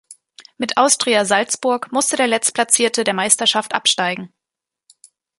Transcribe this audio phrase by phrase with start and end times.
[0.57, 4.33] Mit Austria Salzburg musste der Letztplatzierte der Meisterschaft absteigen.